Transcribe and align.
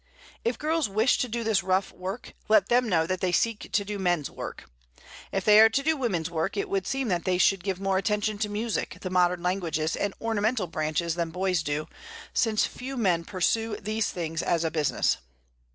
If 0.43 0.57
girls 0.57 0.89
wish 0.89 1.19
to 1.19 1.27
do 1.27 1.43
this 1.43 1.61
rough 1.61 1.91
work, 1.91 2.33
let 2.49 2.69
them 2.69 2.89
know 2.89 3.05
that 3.05 3.21
they 3.21 3.31
seek 3.31 3.71
to 3.71 3.85
do 3.85 3.99
men's 3.99 4.31
work. 4.31 4.67
If 5.31 5.45
they 5.45 5.59
are 5.59 5.69
to 5.69 5.83
do 5.83 5.95
women's 5.95 6.27
work, 6.27 6.57
it 6.57 6.67
would 6.69 6.87
seem 6.87 7.07
that 7.09 7.23
they 7.23 7.37
should 7.37 7.63
give 7.63 7.79
more 7.79 7.99
attention 7.99 8.39
to 8.39 8.49
music, 8.49 8.97
the 9.01 9.11
modern 9.11 9.43
languages, 9.43 9.95
and 9.95 10.15
ornamental 10.19 10.65
branches 10.65 11.13
than 11.13 11.29
boys 11.29 11.61
do, 11.61 11.87
since 12.33 12.65
few 12.65 12.97
men 12.97 13.25
pursue 13.25 13.75
these 13.75 14.09
things 14.09 14.41
as 14.41 14.63
a 14.63 14.71
business. 14.71 15.17